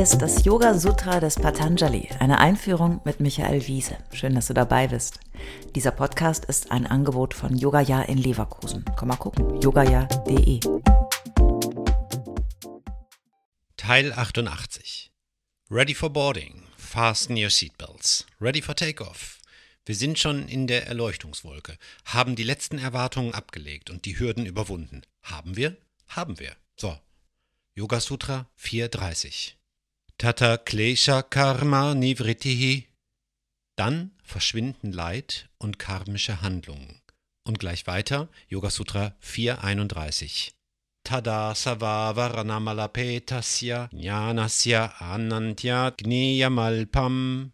Ist 0.00 0.22
das 0.22 0.46
Yoga 0.46 0.78
Sutra 0.78 1.20
des 1.20 1.34
Patanjali, 1.34 2.08
eine 2.20 2.38
Einführung 2.38 3.02
mit 3.04 3.20
Michael 3.20 3.66
Wiese. 3.66 3.98
Schön, 4.14 4.34
dass 4.34 4.46
du 4.46 4.54
dabei 4.54 4.88
bist. 4.88 5.20
Dieser 5.74 5.90
Podcast 5.90 6.46
ist 6.46 6.72
ein 6.72 6.86
Angebot 6.86 7.34
von 7.34 7.54
Yogaya 7.54 8.00
in 8.04 8.16
Leverkusen. 8.16 8.82
Komm 8.96 9.08
mal 9.08 9.16
gucken, 9.16 9.60
yogaya.de. 9.60 10.60
Teil 13.76 14.14
88. 14.14 15.12
Ready 15.70 15.94
for 15.94 16.08
boarding. 16.08 16.62
Fasten 16.78 17.36
your 17.36 17.50
seatbelts. 17.50 18.24
Ready 18.40 18.62
for 18.62 18.74
takeoff. 18.74 19.38
Wir 19.84 19.96
sind 19.96 20.18
schon 20.18 20.48
in 20.48 20.66
der 20.66 20.86
Erleuchtungswolke, 20.86 21.76
haben 22.06 22.36
die 22.36 22.44
letzten 22.44 22.78
Erwartungen 22.78 23.34
abgelegt 23.34 23.90
und 23.90 24.06
die 24.06 24.18
Hürden 24.18 24.46
überwunden. 24.46 25.02
Haben 25.22 25.58
wir? 25.58 25.76
Haben 26.08 26.40
wir. 26.40 26.56
So. 26.78 26.98
Yoga 27.74 28.00
Sutra 28.00 28.48
430. 28.56 29.59
Tata 30.20 30.58
Klesha 30.58 31.22
Karma 31.22 31.94
Nivritihi. 31.94 32.86
Dann 33.74 34.10
verschwinden 34.22 34.92
Leid 34.92 35.48
und 35.56 35.78
karmische 35.78 36.42
Handlungen. 36.42 37.00
Und 37.42 37.58
gleich 37.58 37.86
weiter 37.86 38.28
Yoga 38.46 38.68
Sutra 38.68 39.16
431. 39.20 40.52
Tada 41.04 41.54
Savavaranamalapetasya 41.54 43.88
Jnanasya 43.92 44.96
Anantya 44.98 45.88
Gneyamalpam. 45.96 47.52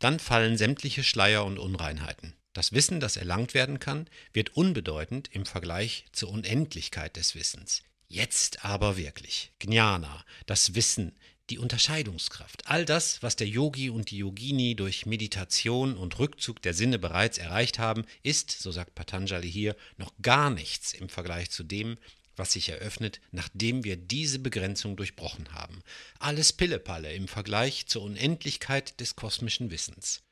Dann 0.00 0.18
fallen 0.18 0.58
sämtliche 0.58 1.04
Schleier 1.04 1.44
und 1.44 1.60
Unreinheiten. 1.60 2.34
Das 2.52 2.72
Wissen, 2.72 2.98
das 2.98 3.16
erlangt 3.16 3.54
werden 3.54 3.78
kann, 3.78 4.10
wird 4.32 4.56
unbedeutend 4.56 5.28
im 5.32 5.46
Vergleich 5.46 6.06
zur 6.10 6.30
Unendlichkeit 6.30 7.14
des 7.14 7.36
Wissens. 7.36 7.84
Jetzt 8.08 8.64
aber 8.64 8.96
wirklich. 8.96 9.52
Jnana, 9.62 10.24
das 10.46 10.74
Wissen, 10.74 11.12
die 11.50 11.58
Unterscheidungskraft, 11.58 12.66
all 12.66 12.84
das, 12.84 13.22
was 13.22 13.36
der 13.36 13.48
Yogi 13.48 13.90
und 13.90 14.10
die 14.10 14.18
Yogini 14.18 14.74
durch 14.74 15.06
Meditation 15.06 15.96
und 15.96 16.18
Rückzug 16.18 16.60
der 16.62 16.74
Sinne 16.74 16.98
bereits 16.98 17.38
erreicht 17.38 17.78
haben, 17.78 18.04
ist, 18.22 18.50
so 18.50 18.70
sagt 18.70 18.94
Patanjali 18.94 19.50
hier, 19.50 19.76
noch 19.96 20.12
gar 20.20 20.50
nichts 20.50 20.92
im 20.92 21.08
Vergleich 21.08 21.50
zu 21.50 21.62
dem, 21.62 21.96
was 22.36 22.52
sich 22.52 22.68
eröffnet, 22.68 23.20
nachdem 23.32 23.84
wir 23.84 23.96
diese 23.96 24.38
Begrenzung 24.38 24.96
durchbrochen 24.96 25.52
haben. 25.52 25.82
Alles 26.18 26.52
Pillepalle 26.52 27.12
im 27.12 27.28
Vergleich 27.28 27.86
zur 27.86 28.02
Unendlichkeit 28.02 29.00
des 29.00 29.16
kosmischen 29.16 29.70
Wissens. 29.70 30.22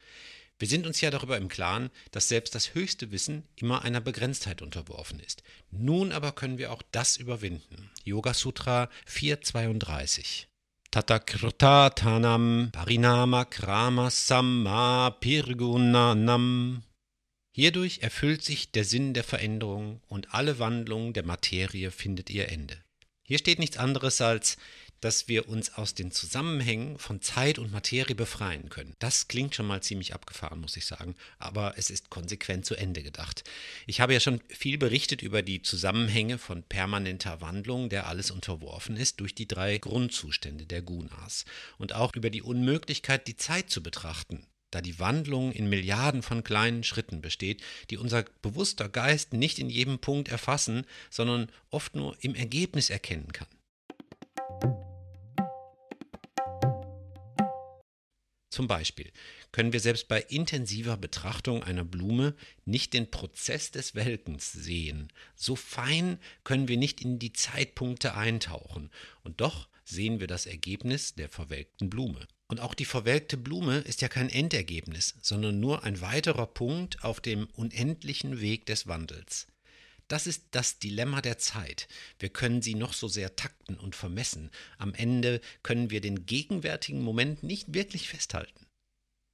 Wir 0.58 0.68
sind 0.68 0.86
uns 0.86 1.00
ja 1.02 1.10
darüber 1.10 1.36
im 1.36 1.48
Klaren, 1.48 1.90
dass 2.12 2.28
selbst 2.28 2.54
das 2.54 2.74
höchste 2.74 3.10
Wissen 3.10 3.44
immer 3.56 3.82
einer 3.82 4.00
Begrenztheit 4.00 4.62
unterworfen 4.62 5.20
ist. 5.20 5.42
Nun 5.70 6.12
aber 6.12 6.32
können 6.32 6.56
wir 6.56 6.72
auch 6.72 6.82
das 6.92 7.18
überwinden. 7.18 7.90
Yoga 8.04 8.32
Sutra 8.32 8.88
432. 9.04 10.48
Tatakrta 10.96 11.90
Tanam 11.90 12.70
Parinama 12.72 13.44
Krama 13.44 14.08
Samma 14.08 15.10
Pirgunanam 15.10 16.84
Hierdurch 17.52 17.98
erfüllt 18.00 18.42
sich 18.42 18.72
der 18.72 18.84
Sinn 18.86 19.12
der 19.12 19.22
Veränderung 19.22 20.00
und 20.08 20.32
alle 20.32 20.58
Wandlung 20.58 21.12
der 21.12 21.26
Materie 21.26 21.90
findet 21.90 22.30
ihr 22.30 22.48
Ende. 22.48 22.78
Hier 23.22 23.36
steht 23.36 23.58
nichts 23.58 23.76
anderes 23.76 24.22
als, 24.22 24.56
dass 25.06 25.28
wir 25.28 25.48
uns 25.48 25.72
aus 25.74 25.94
den 25.94 26.10
Zusammenhängen 26.10 26.98
von 26.98 27.22
Zeit 27.22 27.60
und 27.60 27.70
Materie 27.70 28.16
befreien 28.16 28.70
können. 28.70 28.96
Das 28.98 29.28
klingt 29.28 29.54
schon 29.54 29.68
mal 29.68 29.80
ziemlich 29.80 30.14
abgefahren, 30.14 30.60
muss 30.60 30.76
ich 30.76 30.84
sagen, 30.84 31.14
aber 31.38 31.74
es 31.76 31.90
ist 31.90 32.10
konsequent 32.10 32.66
zu 32.66 32.74
Ende 32.74 33.04
gedacht. 33.04 33.44
Ich 33.86 34.00
habe 34.00 34.14
ja 34.14 34.18
schon 34.18 34.40
viel 34.48 34.78
berichtet 34.78 35.22
über 35.22 35.42
die 35.42 35.62
Zusammenhänge 35.62 36.38
von 36.38 36.64
permanenter 36.64 37.40
Wandlung, 37.40 37.88
der 37.88 38.08
alles 38.08 38.32
unterworfen 38.32 38.96
ist, 38.96 39.20
durch 39.20 39.32
die 39.32 39.46
drei 39.46 39.78
Grundzustände 39.78 40.66
der 40.66 40.82
Gunas 40.82 41.44
und 41.78 41.92
auch 41.92 42.16
über 42.16 42.30
die 42.30 42.42
Unmöglichkeit, 42.42 43.28
die 43.28 43.36
Zeit 43.36 43.70
zu 43.70 43.84
betrachten, 43.84 44.44
da 44.72 44.80
die 44.80 44.98
Wandlung 44.98 45.52
in 45.52 45.68
Milliarden 45.68 46.22
von 46.22 46.42
kleinen 46.42 46.82
Schritten 46.82 47.20
besteht, 47.20 47.62
die 47.90 47.96
unser 47.96 48.24
bewusster 48.42 48.88
Geist 48.88 49.34
nicht 49.34 49.60
in 49.60 49.70
jedem 49.70 50.00
Punkt 50.00 50.26
erfassen, 50.30 50.84
sondern 51.10 51.48
oft 51.70 51.94
nur 51.94 52.16
im 52.22 52.34
Ergebnis 52.34 52.90
erkennen 52.90 53.32
kann. 53.32 53.46
Zum 58.56 58.68
Beispiel 58.68 59.12
können 59.52 59.74
wir 59.74 59.80
selbst 59.80 60.08
bei 60.08 60.18
intensiver 60.18 60.96
Betrachtung 60.96 61.62
einer 61.62 61.84
Blume 61.84 62.34
nicht 62.64 62.94
den 62.94 63.10
Prozess 63.10 63.70
des 63.70 63.94
Welkens 63.94 64.50
sehen. 64.50 65.12
So 65.34 65.56
fein 65.56 66.18
können 66.42 66.66
wir 66.66 66.78
nicht 66.78 67.02
in 67.02 67.18
die 67.18 67.34
Zeitpunkte 67.34 68.14
eintauchen, 68.14 68.90
und 69.22 69.42
doch 69.42 69.68
sehen 69.84 70.20
wir 70.20 70.26
das 70.26 70.46
Ergebnis 70.46 71.14
der 71.14 71.28
verwelkten 71.28 71.90
Blume. 71.90 72.26
Und 72.46 72.60
auch 72.60 72.72
die 72.72 72.86
verwelkte 72.86 73.36
Blume 73.36 73.80
ist 73.80 74.00
ja 74.00 74.08
kein 74.08 74.30
Endergebnis, 74.30 75.16
sondern 75.20 75.60
nur 75.60 75.84
ein 75.84 76.00
weiterer 76.00 76.46
Punkt 76.46 77.04
auf 77.04 77.20
dem 77.20 77.48
unendlichen 77.52 78.40
Weg 78.40 78.64
des 78.64 78.86
Wandels. 78.86 79.48
Das 80.08 80.26
ist 80.26 80.44
das 80.52 80.78
Dilemma 80.78 81.20
der 81.20 81.38
Zeit. 81.38 81.88
Wir 82.18 82.28
können 82.28 82.62
sie 82.62 82.74
noch 82.74 82.92
so 82.92 83.08
sehr 83.08 83.34
takten 83.36 83.76
und 83.76 83.96
vermessen. 83.96 84.50
Am 84.78 84.94
Ende 84.94 85.40
können 85.62 85.90
wir 85.90 86.00
den 86.00 86.26
gegenwärtigen 86.26 87.02
Moment 87.02 87.42
nicht 87.42 87.74
wirklich 87.74 88.08
festhalten. 88.08 88.66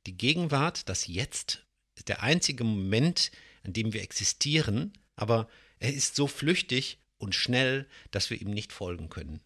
Die 0.06 0.16
Gegenwart, 0.16 0.88
das 0.88 1.06
Jetzt, 1.06 1.66
ist 1.96 2.08
der 2.08 2.22
einzige 2.22 2.64
Moment, 2.64 3.30
an 3.64 3.72
dem 3.72 3.92
wir 3.92 4.02
existieren, 4.02 4.92
aber 5.14 5.48
er 5.78 5.92
ist 5.92 6.16
so 6.16 6.26
flüchtig 6.26 6.98
und 7.18 7.34
schnell, 7.34 7.86
dass 8.10 8.30
wir 8.30 8.40
ihm 8.40 8.50
nicht 8.50 8.72
folgen 8.72 9.10
können 9.10 9.40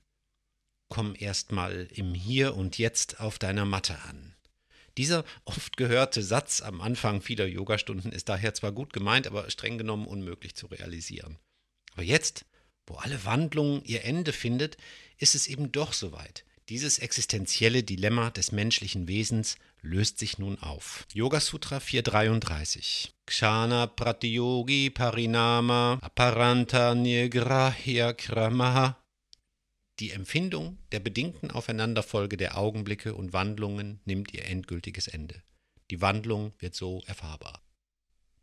komm 0.89 1.15
erstmal 1.19 1.89
im 1.93 2.15
Hier 2.15 2.55
und 2.55 2.79
Jetzt 2.79 3.21
auf 3.21 3.39
deiner 3.39 3.65
Matte 3.65 3.99
an. 4.03 4.36
Dieser 4.97 5.25
oft 5.45 5.77
gehörte 5.77 6.23
Satz 6.23 6.63
am 6.63 6.81
Anfang 6.81 7.21
vieler 7.21 7.47
Yogastunden 7.47 8.13
ist 8.13 8.29
daher 8.29 8.55
zwar 8.55 8.73
gut 8.73 8.93
gemeint, 8.93 9.27
aber 9.27 9.51
streng 9.51 9.79
genommen 9.79 10.07
unmöglich 10.07 10.55
zu 10.55 10.67
realisieren. 10.67 11.39
Aber 11.93 12.03
jetzt, 12.03 12.47
wo 12.87 12.95
alle 12.95 13.25
Wandlung 13.25 13.83
ihr 13.85 14.05
Ende 14.05 14.33
findet, 14.33 14.77
ist 15.19 15.35
es 15.35 15.49
eben 15.49 15.73
doch 15.73 15.93
soweit. 15.93 16.45
Dieses 16.69 16.99
existenzielle 16.99 17.85
Dilemma 17.85 18.31
des 18.31 18.51
menschlichen 18.51 19.07
Wesens 19.07 19.57
löst 19.83 20.19
sich 20.19 20.39
nun 20.39 20.59
auf. 20.59 21.07
Yoga 21.13 21.39
Sutra 21.41 21.79
433. 21.79 23.15
Kshana 23.25 23.87
Pratiyogi 23.87 24.91
Parinama 24.91 25.99
Aparanta 26.03 26.95
Nigrahya 26.95 28.15
Kramaha 28.15 28.97
die 29.99 30.11
Empfindung 30.11 30.79
der 30.93 31.01
bedingten 31.01 31.51
Aufeinanderfolge 31.51 32.37
der 32.37 32.59
Augenblicke 32.59 33.15
und 33.15 33.33
Wandlungen 33.33 34.01
nimmt 34.05 34.35
ihr 34.35 34.45
endgültiges 34.45 35.09
Ende. 35.09 35.43
Die 35.91 36.01
Wandlung 36.03 36.53
wird 36.59 36.75
so 36.75 37.03
erfahrbar. 37.07 37.63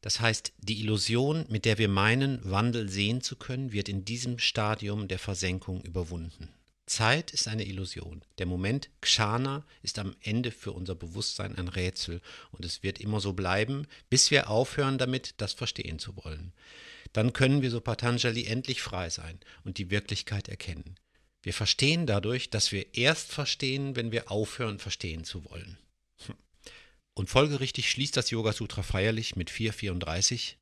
Das 0.02 0.20
heißt, 0.20 0.54
die 0.58 0.82
Illusion, 0.82 1.46
mit 1.50 1.66
der 1.66 1.78
wir 1.78 1.88
meinen, 1.88 2.40
Wandel 2.44 2.90
sehen 2.90 3.22
zu 3.22 3.36
können, 3.36 3.72
wird 3.72 3.88
in 3.88 4.04
diesem 4.04 4.40
Stadium 4.40 5.08
der 5.08 5.20
Versenkung 5.20 5.82
überwunden. 5.82 6.50
Zeit 6.86 7.32
ist 7.32 7.48
eine 7.48 7.66
Illusion. 7.66 8.24
Der 8.40 8.46
Moment 8.46 8.90
Kshana 9.00 9.66
ist 9.82 10.00
am 10.00 10.16
Ende 10.20 10.52
für 10.52 10.74
unser 10.74 10.96
Bewusstsein 10.96 11.56
ein 11.56 11.70
Rätsel 11.70 12.20
und 12.52 12.66
es 12.66 12.84
wird 12.84 13.00
immer 13.00 13.22
so 13.22 13.34
bleiben, 13.34 13.88
bis 14.10 14.32
wir 14.32 14.50
aufhören 14.50 14.98
damit, 14.98 15.36
das 15.38 15.54
verstehen 15.54 16.00
zu 16.00 16.18
wollen. 16.18 16.52
Dann 17.14 17.32
können 17.32 17.62
wir, 17.62 17.72
so 17.72 17.80
Patanjali, 17.80 18.46
endlich 18.46 18.82
frei 18.82 19.10
sein 19.10 19.40
und 19.64 19.78
die 19.78 19.92
Wirklichkeit 19.92 20.50
erkennen. 20.50 20.96
Wir 21.44 21.54
verstehen 21.54 22.08
dadurch, 22.08 22.50
dass 22.50 22.72
wir 22.72 22.96
erst 22.96 23.32
verstehen, 23.32 23.98
wenn 23.98 24.14
wir 24.14 24.32
aufhören, 24.32 24.80
verstehen 24.80 25.26
zu 25.26 25.44
wollen. 25.46 25.78
Hm. 26.26 26.36
Und 27.14 27.30
folgerichtig 27.30 27.92
schließt 27.92 28.16
das 28.16 28.32
Yoga 28.32 28.54
Sutra 28.54 28.82
feierlich 28.82 29.36
mit 29.36 29.50
434. 29.50 30.58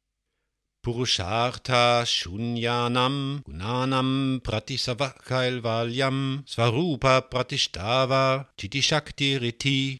Purushartha 0.81 2.07
Shunyanam 2.07 3.41
Gunanam 3.43 4.41
Pratisavakailvalyam 4.43 6.43
Svarupa 6.47 7.21
Pratishtava 7.21 8.51
Titishakti 8.57 9.35
Riti 9.35 9.99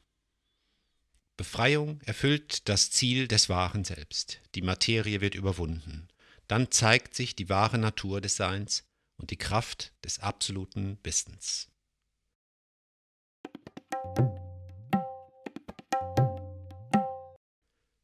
Befreiung 1.37 2.01
erfüllt 2.05 2.67
das 2.67 2.89
Ziel 2.89 3.27
des 3.27 3.47
wahren 3.47 3.83
Selbst. 3.83 4.41
Die 4.55 4.63
Materie 4.63 5.21
wird 5.21 5.35
überwunden. 5.35 6.07
Dann 6.47 6.71
zeigt 6.71 7.13
sich 7.13 7.35
die 7.35 7.49
wahre 7.49 7.77
Natur 7.77 8.19
des 8.19 8.35
Seins, 8.35 8.83
und 9.21 9.29
die 9.29 9.37
Kraft 9.37 9.93
des 10.03 10.19
absoluten 10.19 10.97
Wissens. 11.03 11.69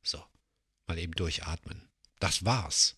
So, 0.06 0.24
mal 0.88 1.00
eben 1.00 1.14
durchatmen. 1.14 1.90
Das 2.20 2.46
war's. 2.46 2.98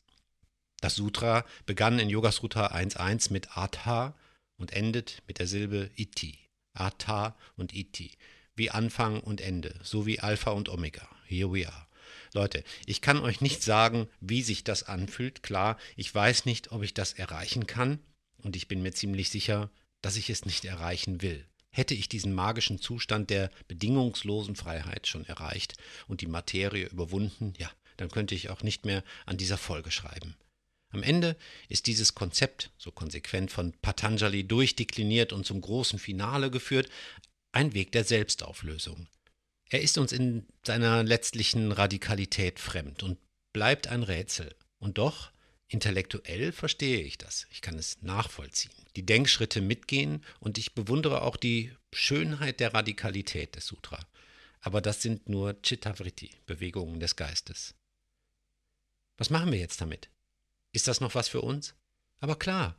Das 0.82 0.96
Sutra 0.96 1.46
begann 1.66 2.00
in 2.00 2.10
Yoga 2.10 2.32
Sutra 2.32 2.68
1.1 2.68 3.32
mit 3.32 3.58
Atha 3.58 4.16
und 4.58 4.74
endet 4.74 5.24
mit 5.28 5.40
der 5.40 5.48
Silbe 5.48 5.90
Iti. 5.96 6.38
Atha 6.74 7.38
und 7.56 7.74
Iti. 7.74 8.18
Wie 8.56 8.70
Anfang 8.70 9.22
und 9.22 9.40
Ende, 9.40 9.80
so 9.82 10.06
wie 10.06 10.20
Alpha 10.20 10.52
und 10.52 10.68
Omega. 10.68 11.08
Here 11.26 11.52
we 11.52 11.68
are. 11.68 11.88
Leute, 12.34 12.64
ich 12.86 13.02
kann 13.02 13.20
euch 13.20 13.40
nicht 13.40 13.64
sagen, 13.64 14.08
wie 14.20 14.42
sich 14.42 14.64
das 14.64 14.84
anfühlt. 14.84 15.42
Klar, 15.42 15.78
ich 15.96 16.14
weiß 16.14 16.46
nicht, 16.46 16.72
ob 16.72 16.84
ich 16.84 16.94
das 16.94 17.14
erreichen 17.14 17.66
kann 17.66 18.00
und 18.44 18.56
ich 18.56 18.68
bin 18.68 18.82
mir 18.82 18.94
ziemlich 18.94 19.30
sicher, 19.30 19.70
dass 20.02 20.16
ich 20.16 20.30
es 20.30 20.46
nicht 20.46 20.66
erreichen 20.66 21.22
will. 21.22 21.46
hätte 21.72 21.94
ich 21.94 22.10
diesen 22.10 22.34
magischen 22.34 22.82
Zustand 22.82 23.30
der 23.30 23.52
bedingungslosen 23.68 24.56
Freiheit 24.56 25.06
schon 25.06 25.24
erreicht 25.26 25.76
und 26.08 26.22
die 26.22 26.28
Materie 26.28 26.88
überwunden, 26.88 27.54
ja, 27.60 27.70
dann 27.98 28.10
könnte 28.10 28.34
ich 28.34 28.50
auch 28.50 28.64
nicht 28.64 28.86
mehr 28.86 29.04
an 29.28 29.38
dieser 29.38 29.58
Folge 29.58 29.92
schreiben. 29.92 30.36
Am 30.92 31.04
Ende 31.04 31.36
ist 31.68 31.86
dieses 31.86 32.16
Konzept, 32.16 32.72
so 32.78 32.92
konsequent 32.92 33.52
von 33.52 33.74
Patanjali 33.82 34.48
durchdekliniert 34.48 35.32
und 35.32 35.46
zum 35.46 35.62
großen 35.62 36.00
Finale 36.00 36.50
geführt, 36.50 36.90
ein 37.52 37.74
Weg 37.74 37.92
der 37.92 38.04
Selbstauflösung. 38.04 39.08
Er 39.70 39.82
ist 39.82 40.00
uns 40.00 40.12
in 40.12 40.48
seiner 40.66 41.04
letztlichen 41.04 41.72
Radikalität 41.72 42.60
fremd 42.60 43.04
und 43.04 43.20
bleibt 43.54 43.88
ein 43.88 44.02
Rätsel. 44.02 44.56
Und 44.80 44.98
doch, 44.98 45.32
intellektuell 45.70 46.52
verstehe 46.52 47.02
ich 47.02 47.18
das. 47.18 47.48
Ich 47.52 47.62
kann 47.62 47.78
es 47.78 48.02
nachvollziehen, 48.02 48.74
die 48.96 49.06
Denkschritte 49.06 49.62
mitgehen 49.62 50.26
und 50.40 50.58
ich 50.58 50.74
bewundere 50.74 51.22
auch 51.22 51.38
die 51.38 51.72
Schönheit 51.94 52.60
der 52.60 52.74
Radikalität 52.74 53.56
des 53.56 53.68
Sutra. 53.68 54.06
Aber 54.62 54.82
das 54.82 55.02
sind 55.02 55.30
nur 55.30 55.62
Chittavritti, 55.62 56.32
Bewegungen 56.46 57.00
des 57.00 57.16
Geistes. 57.16 57.76
Was 59.18 59.30
machen 59.30 59.52
wir 59.52 59.60
jetzt 59.60 59.80
damit? 59.80 60.10
Ist 60.74 60.88
das 60.88 61.00
noch 61.00 61.16
was 61.16 61.30
für 61.30 61.42
uns? 61.42 61.76
Aber 62.20 62.38
klar, 62.38 62.76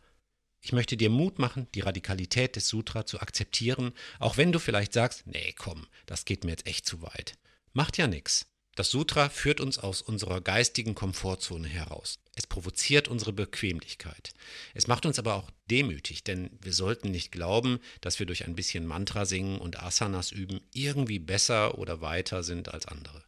ich 0.61 0.73
möchte 0.73 0.97
dir 0.97 1.09
Mut 1.09 1.39
machen, 1.39 1.69
die 1.75 1.81
Radikalität 1.81 2.57
des 2.57 2.69
Sutra 2.69 3.07
zu 3.07 3.21
akzeptieren, 3.21 3.95
auch 4.19 4.37
wenn 4.37 4.53
du 4.53 4.59
vielleicht 4.59 4.93
sagst, 4.93 5.27
nee, 5.27 5.55
komm, 5.57 5.87
das 6.07 6.25
geht 6.25 6.45
mir 6.45 6.51
jetzt 6.51 6.67
echt 6.67 6.87
zu 6.87 7.01
weit. 7.03 7.39
Macht 7.73 7.97
ja 7.97 8.07
nichts. 8.07 8.50
Das 8.81 8.93
Sutra 8.93 9.29
führt 9.29 9.61
uns 9.61 9.79
aus 9.79 10.01
unserer 10.01 10.41
geistigen 10.41 10.95
Komfortzone 10.95 11.69
heraus. 11.69 12.19
Es 12.35 12.47
provoziert 12.47 13.09
unsere 13.09 13.35
Bequemlichkeit. 13.35 14.33
Es 14.73 14.87
macht 14.87 15.05
uns 15.05 15.19
aber 15.19 15.35
auch 15.35 15.51
demütig, 15.71 16.25
denn 16.25 16.49
wir 16.63 16.73
sollten 16.73 17.11
nicht 17.11 17.31
glauben, 17.31 17.81
dass 18.01 18.21
wir 18.21 18.25
durch 18.25 18.47
ein 18.47 18.55
bisschen 18.55 18.87
Mantra 18.87 19.27
singen 19.27 19.59
und 19.59 19.83
Asanas 19.83 20.33
üben 20.33 20.63
irgendwie 20.73 21.19
besser 21.19 21.77
oder 21.77 22.01
weiter 22.01 22.43
sind 22.43 22.73
als 22.73 22.87
andere. 22.87 23.23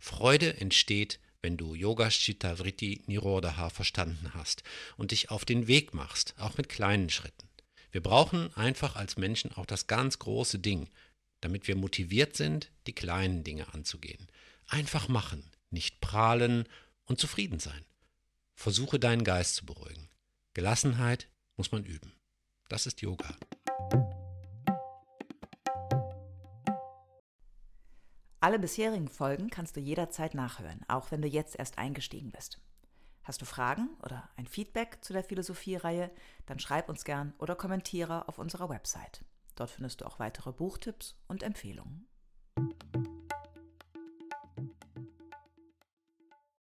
Freude 0.00 0.56
entsteht, 0.56 1.20
wenn 1.42 1.58
du 1.58 1.74
Yoga 1.74 2.08
Vritti 2.08 3.02
Nirodha 3.04 3.68
verstanden 3.68 4.32
hast 4.32 4.62
und 4.96 5.10
dich 5.10 5.30
auf 5.30 5.44
den 5.44 5.66
Weg 5.66 5.92
machst, 5.92 6.32
auch 6.38 6.56
mit 6.56 6.70
kleinen 6.70 7.10
Schritten. 7.10 7.50
Wir 7.92 8.02
brauchen 8.02 8.56
einfach 8.56 8.96
als 8.96 9.18
Menschen 9.18 9.52
auch 9.52 9.66
das 9.66 9.86
ganz 9.86 10.18
große 10.18 10.60
Ding, 10.60 10.88
damit 11.42 11.68
wir 11.68 11.76
motiviert 11.76 12.38
sind, 12.38 12.70
die 12.86 12.94
kleinen 12.94 13.44
Dinge 13.44 13.74
anzugehen. 13.74 14.28
Einfach 14.68 15.08
machen, 15.08 15.50
nicht 15.70 16.00
prahlen 16.00 16.68
und 17.04 17.20
zufrieden 17.20 17.58
sein. 17.58 17.84
Versuche 18.54 18.98
deinen 18.98 19.24
Geist 19.24 19.56
zu 19.56 19.66
beruhigen. 19.66 20.08
Gelassenheit 20.54 21.28
muss 21.56 21.72
man 21.72 21.84
üben. 21.84 22.12
Das 22.68 22.86
ist 22.86 23.02
Yoga. 23.02 23.36
Alle 28.40 28.58
bisherigen 28.58 29.08
Folgen 29.08 29.48
kannst 29.48 29.76
du 29.76 29.80
jederzeit 29.80 30.34
nachhören, 30.34 30.84
auch 30.86 31.10
wenn 31.10 31.22
du 31.22 31.28
jetzt 31.28 31.56
erst 31.58 31.78
eingestiegen 31.78 32.30
bist. 32.30 32.60
Hast 33.22 33.40
du 33.40 33.46
Fragen 33.46 33.88
oder 34.02 34.28
ein 34.36 34.46
Feedback 34.46 34.98
zu 35.00 35.14
der 35.14 35.24
Philosophie-Reihe, 35.24 36.10
dann 36.44 36.58
schreib 36.58 36.90
uns 36.90 37.04
gern 37.04 37.32
oder 37.38 37.56
kommentiere 37.56 38.28
auf 38.28 38.38
unserer 38.38 38.68
Website. 38.68 39.24
Dort 39.56 39.70
findest 39.70 40.02
du 40.02 40.04
auch 40.04 40.18
weitere 40.18 40.52
Buchtipps 40.52 41.16
und 41.26 41.42
Empfehlungen. 41.42 42.06